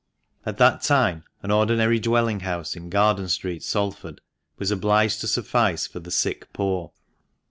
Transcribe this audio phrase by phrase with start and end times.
[0.47, 4.19] At that time an ordinary dwelling house in Garden Street, Salford,
[4.57, 6.91] was obliged to suffice for the sick poor.